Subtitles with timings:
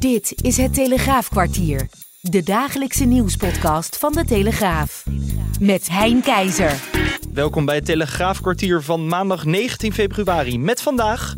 [0.00, 1.88] Dit is het Telegraafkwartier.
[2.20, 5.04] De dagelijkse nieuwspodcast van de Telegraaf.
[5.60, 6.80] Met Hein Keizer.
[7.32, 10.58] Welkom bij het Telegraafkwartier van maandag 19 februari.
[10.58, 11.34] Met vandaag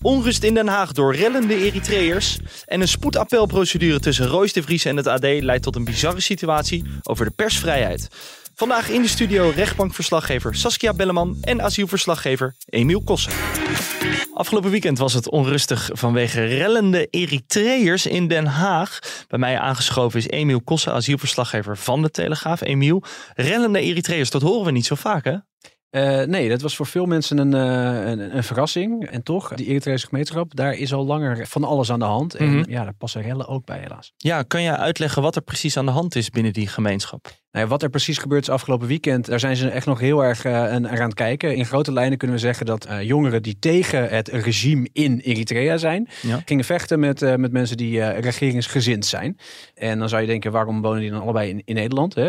[0.00, 2.38] onrust in Den Haag door rellende Eritreërs.
[2.66, 6.84] En een spoedappelprocedure tussen Royce de Vries en het AD leidt tot een bizarre situatie
[7.02, 8.08] over de persvrijheid.
[8.54, 13.32] Vandaag in de studio rechtbankverslaggever Saskia Belleman en asielverslaggever Emiel Kossen.
[14.40, 18.98] Afgelopen weekend was het onrustig vanwege rellende Eritreërs in Den Haag.
[19.28, 22.60] Bij mij aangeschoven is Emiel Kossen, asielverslaggever van de Telegraaf.
[22.60, 23.02] Emiel,
[23.34, 25.36] rellende Eritreërs, dat horen we niet zo vaak hè?
[25.90, 29.06] Uh, nee, dat was voor veel mensen een, uh, een, een, verrassing.
[29.06, 32.34] En toch, die Eritrese gemeenschap, daar is al langer van alles aan de hand.
[32.34, 32.70] En mm -hmm.
[32.70, 34.12] ja, daar passen rellen ook bij helaas.
[34.16, 37.28] Ja, kan je uitleggen wat er precies aan de hand is binnen die gemeenschap?
[37.52, 40.24] Nou ja, wat er precies gebeurt is afgelopen weekend, daar zijn ze echt nog heel
[40.24, 41.56] erg uh, aan het kijken.
[41.56, 45.76] In grote lijnen kunnen we zeggen dat uh, jongeren die tegen het regime in Eritrea
[45.76, 46.42] zijn, ja.
[46.44, 49.36] gingen vechten met, uh, met mensen die regeringsgezind zijn.
[49.74, 52.14] En dan zou je denken, waarom wonen die dan allebei in, in Nederland?
[52.14, 52.28] Hè?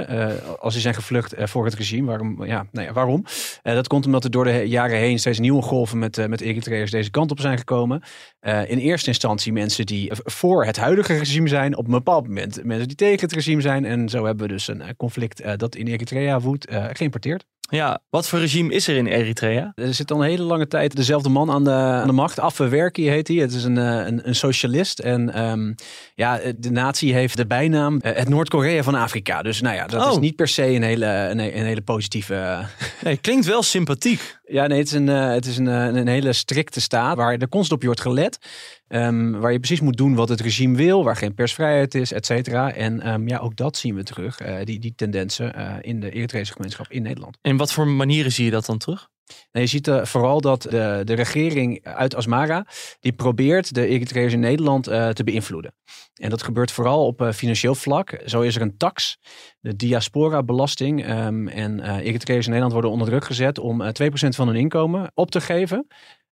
[0.60, 2.46] als die zijn gevlucht voor het regime, waarom?
[2.46, 3.26] Ja, nou ja, waarom?
[3.62, 7.12] dat komt omdat er door de jaren heen steeds nieuwe golven met, met Eritreërs deze
[7.12, 8.02] kant op zijn gekomen.
[8.68, 12.88] in eerste instantie mensen die voor het huidige regime zijn, op een bepaald moment mensen
[12.88, 13.86] die tegen het regime zijn.
[13.86, 17.46] En zo hebben we dus een conflict uh, dat in Eritrea woedt uh, geïmporteerd.
[17.70, 19.72] Ja, wat voor regime is er in Eritrea?
[19.76, 22.40] Er zit al een hele lange tijd dezelfde man aan de, aan de macht.
[22.40, 23.38] Afwerki heet hij.
[23.38, 25.00] Het is een, een, een socialist.
[25.00, 25.76] En um,
[26.16, 29.42] ja, de natie heeft de bijnaam het Noord-Korea van Afrika.
[29.42, 30.12] Dus nou ja, dat oh.
[30.12, 32.66] is niet per se een hele, een, een hele positieve...
[33.04, 34.40] Nee, klinkt wel sympathiek.
[34.52, 37.50] Ja, nee, het is, een, uh, het is een, een hele strikte staat waar de
[37.50, 38.38] constant op je wordt gelet.
[38.88, 42.26] Um, waar je precies moet doen wat het regime wil, waar geen persvrijheid is, et
[42.26, 42.74] cetera.
[42.74, 46.52] En um, ja, ook dat zien we terug, uh, die, die tendensen in de Eritrese
[46.52, 47.38] gemeenschap in Nederland.
[47.42, 49.10] En wat voor manieren zie je dat dan terug?
[49.52, 52.66] Nou, je ziet uh, vooral dat de, de regering uit Asmara,
[53.00, 55.74] die probeert de Eritreërs in Nederland uh, te beïnvloeden.
[56.14, 58.22] En dat gebeurt vooral op uh, financieel vlak.
[58.26, 59.20] Zo is er een tax,
[59.60, 61.10] de diaspora-belasting.
[61.10, 65.32] Um, en Eritreërs in Nederland worden onder druk gezet om 2% van hun inkomen op
[65.32, 65.88] te geven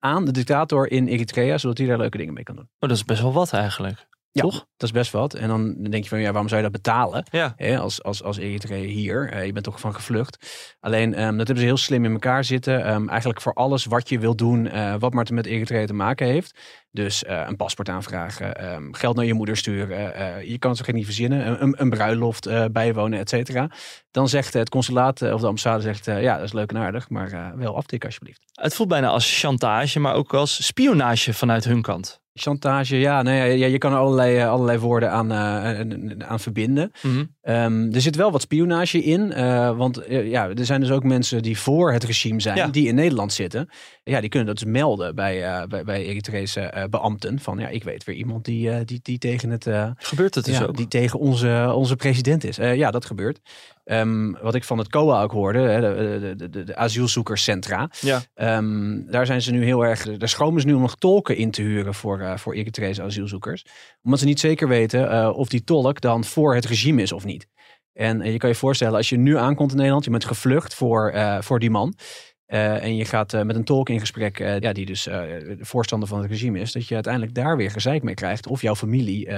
[0.04, 2.68] aan de dictator in Eritrea, zodat hij daar leuke dingen mee kan doen.
[2.78, 4.06] Oh, dat is best wel wat eigenlijk.
[4.34, 4.66] Ja, Toch?
[4.76, 5.34] dat is best wat.
[5.34, 7.26] En dan denk je van, ja, waarom zou je dat betalen?
[7.30, 7.52] Ja.
[7.56, 9.34] Hè, als, als, als Eritrea hier.
[9.34, 10.76] Uh, je bent toch van gevlucht.
[10.80, 12.92] Alleen, um, dat hebben ze heel slim in elkaar zitten.
[12.94, 16.26] Um, eigenlijk voor alles wat je wil doen, uh, wat maar met Eritrea te maken
[16.26, 16.58] heeft.
[16.90, 20.48] Dus uh, een paspoort aanvragen, um, geld naar je moeder sturen.
[20.48, 21.62] je kan ze geen niet verzinnen.
[21.62, 23.70] Een, een bruiloft bijwonen, et cetera.
[24.10, 27.08] Dan zegt het consulaat of de ambassade zegt, ja, dat is leuk en aardig.
[27.08, 28.40] Maar wel aftikken alsjeblieft.
[28.52, 32.22] Het voelt bijna als chantage, maar ook als spionage vanuit hun kant.
[32.36, 36.92] Chantage, ja, nou ja, je kan er allerlei, allerlei woorden aan, uh, aan verbinden.
[37.02, 37.54] Mm -hmm.
[37.54, 41.04] um, er zit wel wat spionage in, uh, want uh, ja, er zijn dus ook
[41.04, 42.66] mensen die voor het regime zijn, ja.
[42.66, 43.68] die in Nederland zitten.
[44.04, 47.40] Ja, die kunnen dat dus melden bij, bij, bij Eritrese beambten.
[47.40, 49.68] Van ja, ik weet weer iemand die, die, die tegen het.
[49.96, 50.76] gebeurt het dus ja, ook?
[50.76, 52.56] Die tegen onze, onze president is.
[52.56, 53.40] ja, dat gebeurt.
[53.84, 57.90] Um, wat ik van het COA ook hoorde, hè, de, de, de, de asielzoekerscentra.
[58.00, 58.22] Ja.
[58.56, 60.16] Um, daar zijn ze nu heel erg.
[60.18, 63.64] Daar schromen ze nu om nog tolken in te huren voor, uh, voor Eritrese asielzoekers.
[64.02, 67.24] Omdat ze niet zeker weten uh, of die tolk dan voor het regime is of
[67.24, 67.46] niet.
[67.92, 70.74] En uh, je kan je voorstellen, als je nu aankomt in Nederland, je bent gevlucht
[70.74, 71.94] voor, voor die man.
[72.46, 76.30] En je gaat met een tolk in gesprek, ja, die dus de voorstander van het
[76.30, 78.46] regime is, dat je uiteindelijk daar weer gezeik mee krijgt.
[78.46, 79.28] Of jouw familie,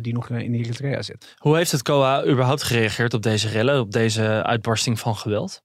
[0.00, 1.34] die nog in Eritrea zit.
[1.36, 5.62] Hoe heeft het COA überhaupt gereageerd op deze rellen, op deze uitbarsting van geweld?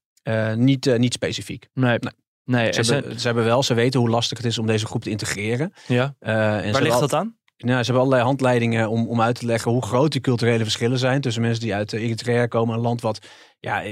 [0.56, 1.68] niet, niet specifiek.
[1.74, 1.98] Nee.
[1.98, 2.21] nee.
[2.44, 5.02] Nee ze, hebben, ze hebben wel, ze weten hoe lastig het is om deze groep
[5.02, 5.72] te integreren.
[5.86, 6.14] Ja.
[6.18, 7.36] En Waar ligt dat aan?
[7.56, 10.98] Nou, ze hebben allerlei handleidingen om, om uit te leggen hoe groot die culturele verschillen
[10.98, 13.26] zijn tussen mensen die uit Eritrea komen, een land wat
[13.60, 13.82] ja,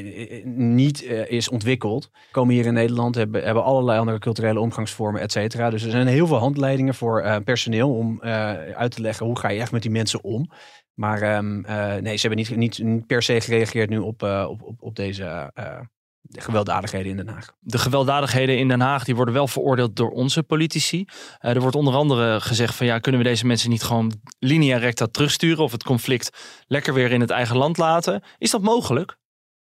[0.45, 2.11] niet uh, is ontwikkeld.
[2.31, 5.71] Komen hier in Nederland, hebben, hebben allerlei andere culturele omgangsvormen, et cetera.
[5.71, 9.49] Dus er zijn heel veel handleidingen voor uh, personeel om uit te leggen hoe ga
[9.49, 10.51] je echt met die mensen om.
[10.95, 11.61] Maar um,
[12.01, 15.53] nee, ze hebben niet, niet, niet, per se gereageerd nu op, op, op, op deze
[16.23, 17.53] de gewelddadigheden in Den Haag.
[17.61, 21.05] De gewelddadigheden in Den Haag die worden wel veroordeeld door onze politici.
[21.41, 24.77] Uh, er wordt onder andere gezegd van ja, kunnen we deze mensen niet gewoon linea
[24.77, 26.31] recta terugsturen of het conflict
[26.67, 28.23] lekker weer in het eigen land laten?
[28.39, 29.19] Is dat mogelijk?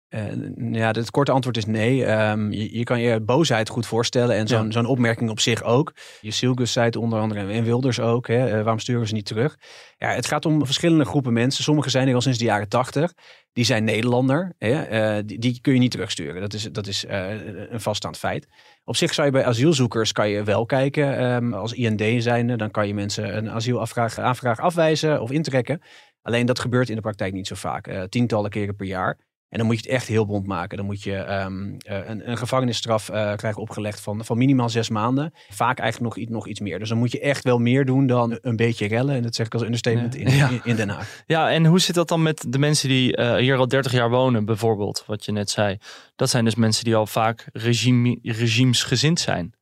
[0.09, 2.05] Uh, ja, het korte antwoord is nee.
[2.11, 4.71] Um, je, je, kan je boosheid goed voorstellen en zo'n ja.
[4.71, 5.93] zo'n opmerking op zich ook.
[6.21, 8.27] Je Silgus zei het onder andere en Wilders ook.
[8.27, 9.57] Hè, uh, waarom sturen ze niet terug?
[9.97, 11.63] Ja, het gaat om verschillende groepen mensen.
[11.63, 13.13] Sommigen zijn er al sinds de jaren tachtig.
[13.53, 14.53] Die zijn Nederlander.
[14.57, 16.41] Hè, uh, die, die, kun je niet terugsturen.
[16.41, 18.47] Dat is, dat is een vaststaand feit.
[18.83, 21.23] Op zich zou je bij asielzoekers kan je wel kijken.
[21.23, 25.81] Um, als IND zijnde, dan kan je mensen een asielaanvraag aanvraag afwijzen of intrekken.
[26.21, 28.07] Alleen dat gebeurt in de praktijk niet zo vaak.
[28.09, 29.17] tientallen keren per jaar.
[29.49, 30.77] En dan moet je het echt heel bond maken.
[30.77, 35.33] Dan moet je um, een, een, gevangenisstraf uh, krijgen opgelegd van, van minimaal zes maanden.
[35.49, 36.79] Vaak eigenlijk nog, iets, nog iets meer.
[36.79, 39.15] Dus dan moet je echt wel meer doen dan een beetje rellen.
[39.15, 41.23] En dat zeg ik als understatement in, in, in, Den Haag.
[41.25, 44.09] Ja, en hoe zit dat dan met de mensen die uh, hier al 30 jaar
[44.09, 45.03] wonen, bijvoorbeeld?
[45.05, 45.77] Wat je net zei.
[46.15, 49.53] Dat zijn dus mensen die al vaak regime, regimesgezind zijn.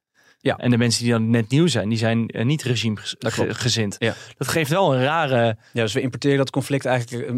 [0.46, 0.58] Ja.
[0.58, 3.96] En de mensen die dan net nieuw zijn, die zijn uh, niet regimegezind.
[4.00, 4.14] Ja.
[4.38, 5.58] Dat geeft wel een rare...
[5.74, 7.36] Ja, dus we importeren dat conflict eigenlijk uh,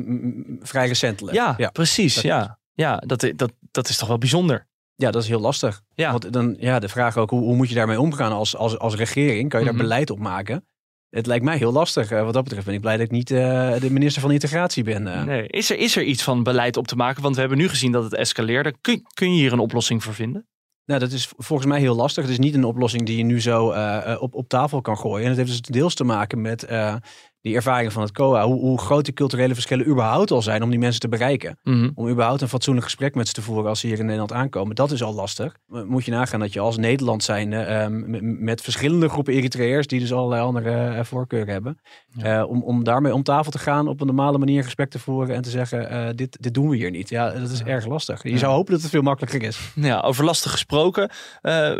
[0.61, 1.35] vrij recentelijk.
[1.35, 1.69] Ja, ja.
[1.69, 2.15] precies.
[2.15, 4.67] Dat ja, ja dat, dat, dat is toch wel bijzonder.
[4.95, 5.81] Ja, dat is heel lastig.
[5.93, 6.11] Ja.
[6.11, 8.95] Want dan, ja, de vraag ook, hoe, hoe moet je daarmee omgaan als, als, als
[8.95, 9.49] regering?
[9.49, 9.89] Kan je daar mm -hmm.
[9.89, 10.65] beleid op maken?
[11.09, 12.11] Het lijkt mij heel lastig.
[12.11, 14.83] Uh, wat dat betreft ben ik blij dat ik niet uh, de minister van Integratie
[14.83, 15.07] ben.
[15.07, 15.23] Uh.
[15.23, 15.47] Nee.
[15.47, 17.21] Is, er, is er iets van beleid op te maken?
[17.21, 18.73] Want we hebben nu gezien dat het escaleerde.
[18.81, 20.47] Kun, kun je hier een oplossing voor vinden?
[20.87, 22.23] Nou, dat is volgens mij heel lastig.
[22.23, 25.23] Het is niet een oplossing die je nu zo uh, op, op tafel kan gooien.
[25.23, 26.95] En het heeft dus deels te maken met uh,
[27.41, 28.45] die ervaring van het COA.
[28.45, 31.59] Hoe, hoe groot die culturele verschillen überhaupt al zijn om die mensen te bereiken.
[31.63, 34.33] Mm Om überhaupt een fatsoenlijk gesprek met ze te voeren als ze hier in Nederland
[34.33, 34.75] aankomen.
[34.75, 35.57] Dat is al lastig.
[35.65, 37.85] Moet je nagaan dat je als Nederland zijn uh,
[38.21, 41.79] met verschillende groepen Eritreërs die dus allerlei andere voorkeuren hebben.
[42.17, 42.39] Ja.
[42.39, 45.35] Uh, om, om daarmee om tafel te gaan, op een normale manier gesprek te voeren
[45.35, 47.09] en te zeggen, dit, dit doen we hier niet.
[47.09, 47.65] Ja, dat is ja.
[47.65, 48.23] erg lastig.
[48.23, 49.59] Je zou hopen dat het veel makkelijker is.
[49.75, 51.09] Ja, over lastig gesproken.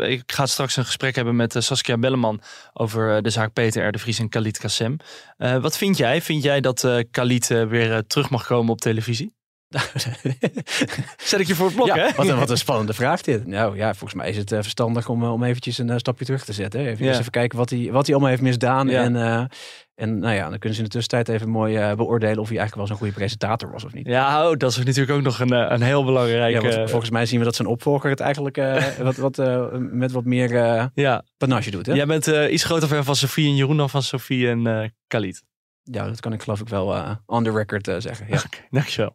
[0.08, 2.40] ik ga straks een gesprek hebben met Saskia Belleman
[2.72, 3.92] over de zaak Peter R.
[3.92, 4.96] de Vries en Khalid Kassem.
[5.36, 6.22] wat vind jij?
[6.22, 9.36] Vind jij dat Khalid weer terug mag komen op televisie?
[11.16, 12.12] Zet ik je voor het blok, ja, hè?
[12.16, 13.46] Wat een, wat een spannende vraag dit.
[13.46, 16.80] Nou ja, volgens mij is het verstandig om, om eventjes een stapje terug te zetten.
[16.80, 17.18] Even, ja.
[17.18, 18.88] even kijken wat hij, wat hij allemaal heeft misdaan.
[18.88, 19.02] Ja.
[19.02, 19.48] En,
[19.98, 22.74] en nou ja, dan kunnen ze in de tussentijd even mooi beoordelen of hij eigenlijk
[22.74, 24.06] wel zo'n goede presentator was of niet.
[24.06, 26.62] Ja, oh, dat is natuurlijk ook nog een, een heel belangrijk...
[26.62, 28.56] Ja, volgens mij zien we dat zijn opvolger het eigenlijk
[28.98, 29.36] wat, wat,
[29.76, 30.50] met wat meer
[30.94, 31.24] ja.
[31.36, 31.86] panache doet.
[31.86, 31.92] Hè?
[31.92, 35.42] Jij bent iets groter fan van Sofie en Jeroen dan van Sofie en Khalid.
[35.82, 38.26] Ja, dat kan ik geloof ik wel on the record zeggen.
[38.28, 38.42] Ja.
[38.46, 39.12] Okay, dankjewel.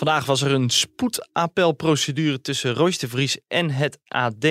[0.00, 4.44] Vandaag was er een spoedappelprocedure tussen Royce de Vries en het AD.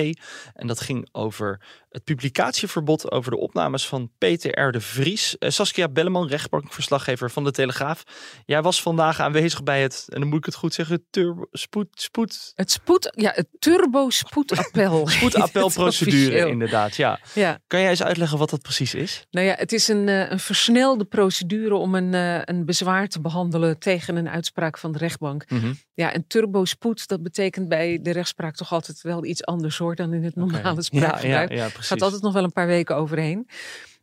[0.54, 1.60] En dat ging over
[1.90, 4.72] het publicatieverbod over de opnames van Peter R.
[4.72, 5.36] de Vries.
[5.38, 8.02] Uh, Saskia Belleman, rechtbankverslaggever van de Telegraaf.
[8.44, 11.88] Jij was vandaag aanwezig bij het, en dan moet ik het goed zeggen, turbo, spoed,
[11.92, 12.52] spoed...
[12.54, 15.06] Het spoed, ja, het turbo spoedappel.
[15.16, 17.20] spoedappelprocedure, inderdaad, ja.
[17.34, 17.58] ja.
[17.66, 19.26] Kan jij eens uitleggen wat dat precies is?
[19.30, 22.12] Nou ja, het is een, een versnelde procedure om een,
[22.50, 25.50] een bezwaar te behandelen tegen een uitspraak van de rechtbank.
[25.50, 25.78] Mm -hmm.
[25.94, 30.12] Ja, en turbospoed, dat betekent bij de rechtspraak toch altijd wel iets anders hoor dan
[30.12, 30.82] in het normale okay.
[30.82, 31.48] spraakgebruik.
[31.50, 33.48] Ja, ja, ja, gaat altijd nog wel een paar weken overheen.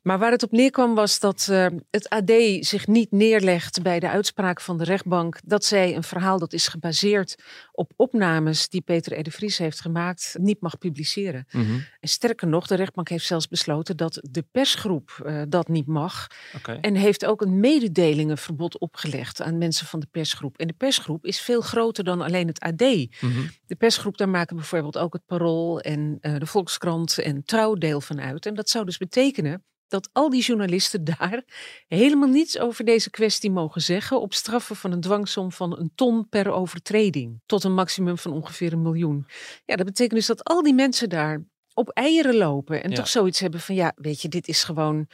[0.07, 4.09] Maar waar het op neerkwam was dat uh, het AD zich niet neerlegt bij de
[4.09, 7.35] uitspraak van de rechtbank dat zij een verhaal dat is gebaseerd
[7.71, 9.23] op opnames die Peter R.
[9.23, 11.45] de Vries heeft gemaakt niet mag publiceren.
[11.51, 11.85] Mm -hmm.
[11.99, 16.27] En sterker nog, de rechtbank heeft zelfs besloten dat de persgroep uh, dat niet mag.
[16.55, 16.79] Okay.
[16.79, 20.57] En heeft ook een mededelingenverbod opgelegd aan mensen van de persgroep.
[20.57, 22.81] En de persgroep is veel groter dan alleen het AD.
[22.81, 23.49] Mm -hmm.
[23.65, 28.01] De persgroep, daar maken bijvoorbeeld ook het Parool en uh, de Volkskrant en Trouw deel
[28.01, 28.45] van uit.
[28.45, 31.43] En dat zou dus betekenen dat al die journalisten daar
[31.87, 36.29] helemaal niets over deze kwestie mogen zeggen op straffen van een dwangsom van een ton
[36.29, 39.27] per overtreding tot een maximum van ongeveer een miljoen.
[39.65, 41.43] Ja, dat betekent dus dat al die mensen daar
[41.73, 42.95] op eieren lopen en ja.
[42.95, 45.07] toch zoiets hebben van ja, weet je, dit is gewoon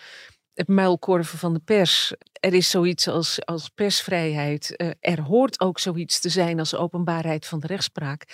[0.53, 2.13] het muilkorven van de pers.
[2.39, 4.73] Er is zoiets als, als persvrijheid.
[4.77, 8.25] Uh, er hoort ook zoiets te zijn als openbaarheid van de rechtspraak.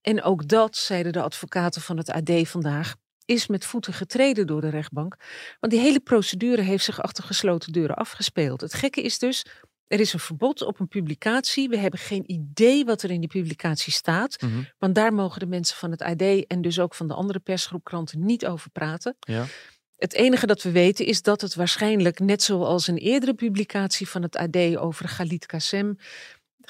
[0.00, 2.94] En ook dat, zeiden de advocaten van het AD vandaag,
[3.28, 5.16] is met voeten getreden door de rechtbank.
[5.60, 8.60] Want die hele procedure heeft zich achter gesloten deuren afgespeeld.
[8.60, 9.46] Het gekke is dus,
[9.86, 11.68] er is een verbod op een publicatie.
[11.68, 14.42] We hebben geen idee wat er in die publicatie staat.
[14.42, 14.68] Mm -hmm.
[14.78, 18.24] Want daar mogen de mensen van het AD en dus ook van de andere persgroepkranten
[18.24, 19.16] niet over praten.
[19.20, 19.44] Ja.
[19.96, 24.22] Het enige dat we weten is dat het waarschijnlijk, net zoals een eerdere publicatie van
[24.22, 25.98] het AD over Galit Kassem,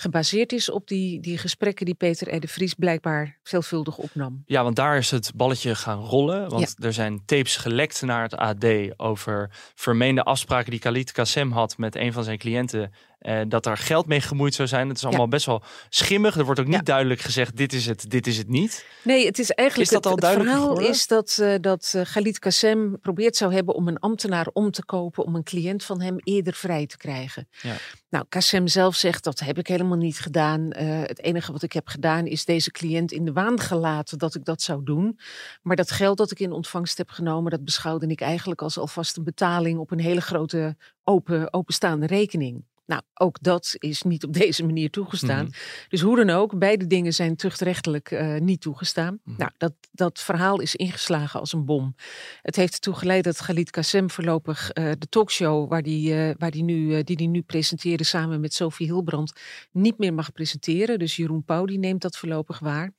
[0.00, 2.40] gebaseerd is op die, die gesprekken die Peter R.
[2.40, 4.42] de Vries blijkbaar veelvuldig opnam.
[4.46, 6.48] Ja, want daar is het balletje gaan rollen.
[6.48, 6.86] Want ja.
[6.86, 11.96] er zijn tapes gelekt naar het AD over vermeende afspraken die Khalid Kassem had met
[11.96, 14.88] een van zijn cliënten uh, dat er geld mee gemoeid zou zijn.
[14.88, 15.28] Het is allemaal ja.
[15.28, 16.36] best wel schimmig.
[16.36, 16.82] Er wordt ook niet ja.
[16.82, 18.86] duidelijk gezegd, dit is het, dit is het niet.
[19.02, 19.90] Nee, het is eigenlijk...
[19.90, 20.96] Is dat het, al duidelijk Het verhaal geworden?
[20.96, 24.84] is dat, uh, dat uh, Galit Kassem probeert zou hebben om een ambtenaar om te
[24.84, 25.24] kopen...
[25.24, 27.48] om een cliënt van hem eerder vrij te krijgen.
[27.62, 27.74] Ja.
[28.10, 30.70] Nou, Kassem zelf zegt, dat heb ik helemaal niet gedaan.
[30.76, 34.44] het enige wat ik heb gedaan is deze cliënt in de waan gelaten dat ik
[34.44, 35.18] dat zou doen.
[35.62, 37.50] Maar dat geld dat ik in ontvangst heb genomen...
[37.50, 42.64] dat beschouwde ik eigenlijk als alvast een betaling op een hele grote open, openstaande rekening.
[42.88, 45.44] Nou, ook dat is niet op deze manier toegestaan.
[45.44, 45.54] Mhm.
[45.88, 49.20] Dus hoe dan ook, beide dingen zijn tuchtrechtelijk uh, niet toegestaan.
[49.24, 49.38] Mhm.
[49.38, 51.94] Nou, dat, dat verhaal is ingeslagen als een bom.
[52.42, 56.50] Het heeft ertoe geleid dat Galit Kassem voorlopig uh, de talkshow waar die, uh, waar
[56.50, 59.32] die, nu, die die nu presenteerde samen met Sophie Hilbrand
[59.72, 60.98] niet meer mag presenteren.
[60.98, 62.92] Dus Jeroen Pauw die neemt dat voorlopig waar.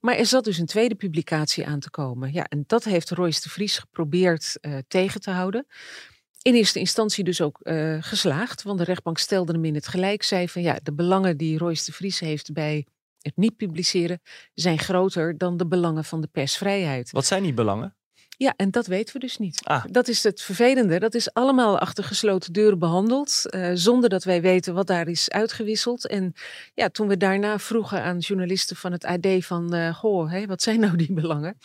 [0.00, 2.32] Maar er zat dus een tweede publicatie aan te komen.
[2.32, 5.66] Ja, en dat heeft Royce de Vries geprobeerd tegen te houden
[6.46, 8.62] in eerste instantie dus ook uh, geslaagd.
[8.62, 10.22] Want de rechtbank stelde hem in het gelijk.
[10.22, 12.86] Zei van ja, de belangen die Royce de Vries heeft bij
[13.20, 14.20] het niet publiceren...
[14.54, 17.10] zijn groter dan de belangen van de persvrijheid.
[17.10, 17.96] Wat zijn die belangen?
[18.36, 19.60] Ja, en dat weten we dus niet.
[19.64, 19.84] Ah.
[19.90, 20.98] Dat is het vervelende.
[20.98, 25.30] Dat is allemaal achter gesloten deuren behandeld, uh, zonder dat wij weten wat daar is
[25.30, 26.06] uitgewisseld.
[26.06, 26.32] En
[26.74, 30.62] ja, toen we daarna vroegen aan journalisten van het AD van, uh, goh, hé, wat
[30.62, 31.58] zijn nou die belangen?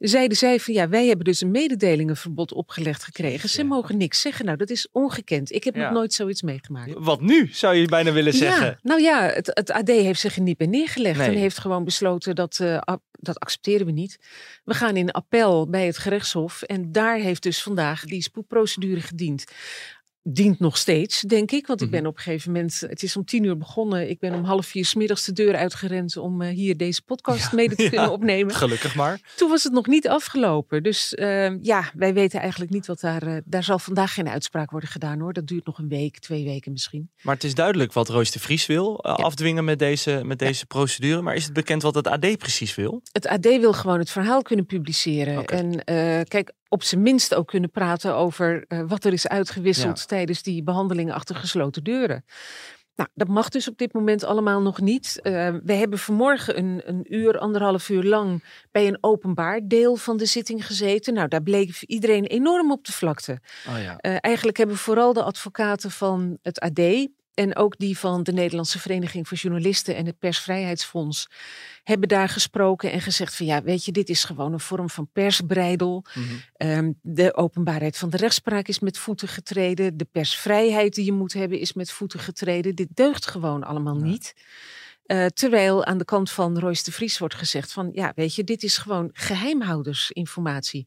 [0.00, 3.48] Zeiden zij van ja, wij hebben dus een mededelingenverbod opgelegd gekregen.
[3.48, 4.44] Ze mogen niks zeggen.
[4.44, 5.52] Nou, dat is ongekend.
[5.52, 6.92] Ik heb nog nooit zoiets meegemaakt.
[6.98, 8.66] Wat nu, zou je bijna willen zeggen?
[8.66, 11.20] Ja, nou ja, het, het AD heeft zich er niet bij neergelegd.
[11.20, 12.80] En heeft gewoon besloten dat, uh,
[13.12, 14.18] dat accepteren we niet.
[14.64, 16.62] We gaan in appel bij het gerechtshof.
[16.62, 19.44] En daar heeft dus vandaag die spoedprocedure gediend
[20.32, 21.66] dient nog steeds, denk ik.
[21.66, 21.96] Want ik mhm.
[21.96, 24.10] ben op een gegeven moment, het is om tien uur begonnen.
[24.10, 27.76] Ik ben om half vier smiddags de deur uitgerend om uh, hier deze podcast mede
[27.76, 28.54] te kunnen opnemen.
[28.54, 29.20] Gelukkig maar.
[29.36, 30.82] Toen was het nog niet afgelopen.
[30.82, 33.26] Dus uh, ja, wij weten eigenlijk niet wat daar.
[33.26, 35.32] Uh, daar zal vandaag geen uitspraak worden gedaan hoor.
[35.32, 37.10] Dat duurt nog een week, twee weken misschien.
[37.22, 40.66] Maar het is duidelijk wat Roos de Vries wil eh, afdwingen met deze, met deze
[40.66, 41.22] procedure.
[41.22, 43.02] Maar is het bekend wat het AD precies wil?
[43.12, 45.38] Het AD wil gewoon het verhaal kunnen publiceren.
[45.38, 45.58] Okay.
[45.58, 45.84] En
[46.24, 50.62] kijk, op zijn minst ook kunnen praten over uh, wat er is uitgewisseld tijdens die
[50.62, 52.24] behandelingen achter gesloten deuren.
[52.96, 55.20] Nou, dat mag dus op dit moment allemaal nog niet.
[55.22, 60.16] Uh, we hebben vanmorgen een, een uur, anderhalf uur lang bij een openbaar deel van
[60.16, 61.14] de zitting gezeten.
[61.14, 63.40] Nou, daar bleek iedereen enorm op de vlakte.
[63.68, 63.98] Oh ja.
[64.00, 67.08] uh, eigenlijk hebben vooral de advocaten van het AD
[67.40, 71.28] en ook die van de Nederlandse Vereniging voor Journalisten en het Persvrijheidsfonds
[71.82, 75.08] hebben daar gesproken en gezegd van ja, weet je, dit is gewoon een vorm van
[75.12, 76.04] persbreidel.
[76.14, 76.24] Mm
[76.58, 76.98] -hmm.
[77.02, 79.96] de openbaarheid van de rechtspraak is met voeten getreden.
[79.96, 82.74] De persvrijheid die je moet hebben is met voeten getreden.
[82.74, 84.34] Dit deugt gewoon allemaal niet.
[85.06, 88.44] Uh, terwijl aan de kant van Royce de Vries wordt gezegd van ja, weet je,
[88.44, 90.86] dit is gewoon geheimhoudersinformatie.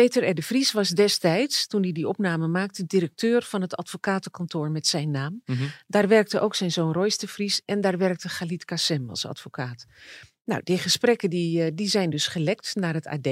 [0.00, 0.34] Peter R.
[0.34, 5.10] de Vries was destijds, toen hij die opname maakte, directeur van het advocatenkantoor met zijn
[5.10, 5.42] naam.
[5.44, 5.70] Mm -hmm.
[5.86, 9.86] Daar werkte ook zijn zoon Royce de Vries en daar werkte Galit Kassem als advocaat.
[10.44, 13.28] Nou, die gesprekken die, eh, die zijn dus gelekt naar het AD.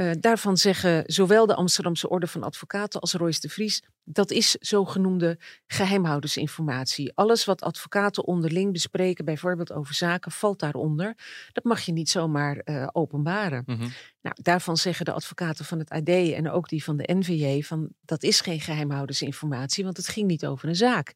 [0.00, 4.50] Uh, daarvan zeggen zowel de Amsterdamse Orde van Advocaten als Royce de Vries, dat is
[4.50, 7.12] zogenoemde geheimhoudersinformatie.
[7.14, 11.16] Alles wat advocaten onderling bespreken, bijvoorbeeld over zaken, valt daaronder.
[11.52, 13.62] Dat mag je niet zomaar uh, openbaren.
[13.66, 13.92] Mm -hmm.
[14.22, 17.88] Nou, daarvan zeggen de advocaten van het AD en ook die van de NVJ van
[18.04, 21.14] dat is geen geheimhoudersinformatie, want het ging niet over een zaak.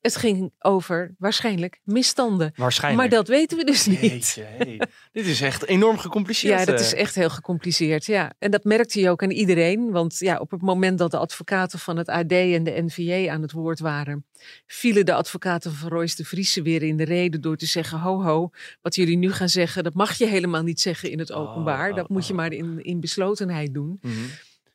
[0.00, 2.52] Het ging over waarschijnlijk misstanden.
[2.56, 3.02] Waarschijnlijk.
[3.02, 4.00] Maar dat weten we dus niet.
[4.00, 4.80] Jeetje, hey.
[5.12, 6.58] Dit is echt enorm gecompliceerd.
[6.58, 8.06] Ja, dat is echt heel gecompliceerd.
[8.06, 8.32] Ja.
[8.38, 9.90] En dat merkte je ook aan iedereen.
[9.90, 13.42] Want ja, op het moment dat de advocaten van het AD en de NVJ aan
[13.42, 14.26] het woord waren,
[14.66, 18.22] vielen de advocaten van Royce de Vriese weer in de reden door te zeggen: ho,
[18.22, 18.50] ho,
[18.82, 21.84] wat jullie nu gaan zeggen, dat mag je helemaal niet zeggen in het openbaar.
[21.84, 22.38] Oh, oh, dat moet je oh.
[22.38, 23.98] maar in, in beslotenheid doen.
[24.00, 24.30] Mm -hmm.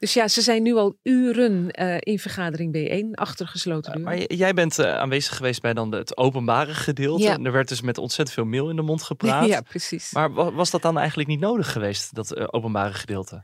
[0.05, 4.11] Dus ja, ze zijn nu al uren uh, in vergadering B1 achter gesloten deuren.
[4.13, 7.23] Uh, maar jij bent uh, aanwezig geweest bij dan het openbare gedeelte.
[7.23, 7.37] Ja.
[7.37, 9.47] Er werd dus met ontzettend veel mail in de mond gepraat.
[9.55, 10.11] Ja, precies.
[10.11, 13.43] Maar was dat dan eigenlijk niet nodig geweest, dat openbare gedeelte?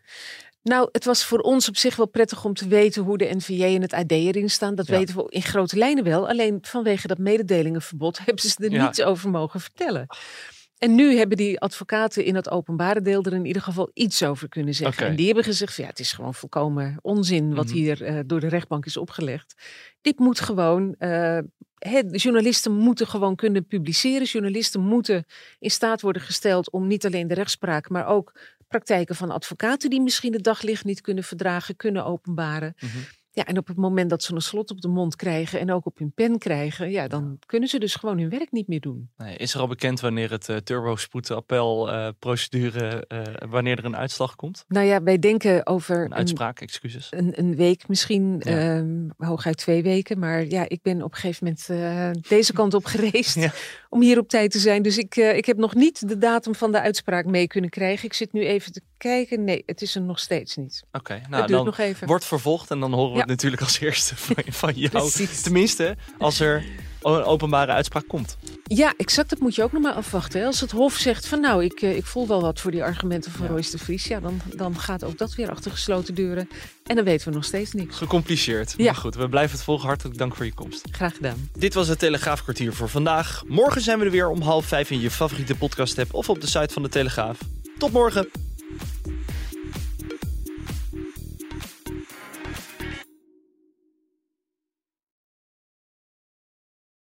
[0.64, 3.64] Nou, het was voor ons op zich wel prettig om te weten hoe de NVJ
[3.64, 4.76] en het AD erin staan.
[4.76, 4.98] Dat ja.
[4.98, 6.30] weten we in grote lijnen wel.
[6.30, 8.84] Alleen vanwege dat mededelingenverbod hebben ze er ja.
[8.86, 10.08] niets over mogen vertellen.
[10.82, 14.50] En nu hebben die advocaten in het openbare deel er in ieder geval iets over
[14.50, 14.98] kunnen zeggen.
[14.98, 15.10] Okay.
[15.10, 17.80] En die hebben gezegd, ja, het is gewoon volkomen onzin wat mm -hmm.
[17.80, 19.54] hier uh, door de rechtbank is opgelegd.
[20.02, 21.38] Dit moet gewoon, uh,
[21.78, 24.28] he, journalisten moeten gewoon kunnen publiceren.
[24.28, 25.26] Journalisten moeten
[25.60, 28.34] in staat worden gesteld om niet alleen de rechtspraak, maar ook
[28.68, 32.76] praktijken van advocaten die misschien het daglicht niet kunnen verdragen, kunnen openbaren.
[32.80, 33.02] Mm -hmm.
[33.34, 35.86] Ja, en op het moment dat ze een slot op de mond krijgen en ook
[35.86, 39.10] op hun pen krijgen, ja, dan kunnen ze dus gewoon hun werk niet meer doen.
[39.18, 44.36] Nee, is er al bekend wanneer het uh, turbo-spoedappel-procedure, uh, uh, wanneer er een uitslag
[44.36, 44.66] komt?
[44.68, 46.06] Nou ja, wij denken over.
[46.06, 47.08] Een uitspraak, een, excuses.
[47.12, 48.78] Een, een, week misschien, ja.
[48.78, 50.20] uh, hooguit twee weken.
[50.20, 53.52] Maar ja, ik ben op een gegeven moment deze kant op gereisd ja.
[53.90, 54.82] om hier op tijd te zijn.
[54.82, 58.06] Dus ik, ik heb nog niet de datum van de uitspraak mee kunnen krijgen.
[58.06, 59.44] Ik zit nu even te kijken.
[59.44, 60.84] Nee, het is er nog steeds niet.
[60.92, 62.08] Oké, nou duurt dan nog even.
[62.08, 63.20] wordt vervolgd en dan horen we.
[63.22, 64.90] Het natuurlijk als eerste van, van jou.
[64.92, 65.42] Precies.
[65.42, 66.64] Tenminste, als er
[67.02, 68.38] een openbare uitspraak komt.
[68.64, 69.30] Ja, exact.
[69.30, 70.40] Dat moet je ook nog maar afwachten.
[70.40, 70.46] hè.
[70.46, 73.32] Als het Hof zegt van nou, ik, eh, ik voel wel wat voor die argumenten
[73.32, 73.52] van Ja.
[73.52, 74.06] Royce de Vries.
[74.06, 76.50] Ja, dan, dan gaat ook dat weer achter gesloten deuren.
[76.86, 77.98] En dan weten we nog steeds niks.
[77.98, 78.74] Gecompliceerd.
[78.78, 78.86] Ja.
[78.86, 79.88] Maar goed, we blijven het volgen.
[79.88, 80.88] Hartelijk dank voor je komst.
[80.92, 81.50] Graag gedaan.
[81.58, 83.44] Dit was het Telegraafkwartier voor vandaag.
[83.48, 86.42] Morgen zijn we er weer om half vijf in je favoriete podcast app of op
[86.42, 87.38] de site van de Telegraaf.
[87.78, 88.30] Tot morgen.